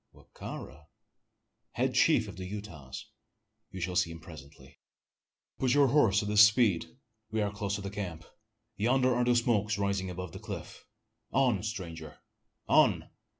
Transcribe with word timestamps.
"Wa 0.13 0.23
ka 0.33 0.55
ra?" 0.55 0.85
"Head 1.73 1.93
chief 1.93 2.27
of 2.27 2.35
the 2.35 2.47
Utahs 2.47 3.05
you 3.69 3.79
shall 3.79 3.95
see 3.95 4.09
him 4.09 4.19
presently. 4.19 4.79
Put 5.59 5.75
your 5.75 5.89
horse 5.89 6.21
to 6.21 6.25
his 6.25 6.41
speed! 6.41 6.97
We 7.29 7.39
are 7.39 7.51
close 7.53 7.75
to 7.75 7.81
the 7.81 7.91
camp. 7.91 8.25
Yonder 8.77 9.13
are 9.13 9.23
the 9.23 9.35
smokes 9.35 9.77
rising 9.77 10.09
above 10.09 10.31
the 10.31 10.39
cliff! 10.39 10.85
On 11.31 11.61
stranger! 11.61 12.17
on!" 12.67 13.11